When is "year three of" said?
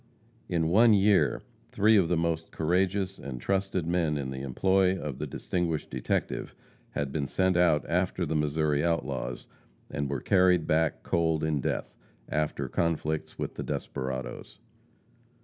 0.95-2.07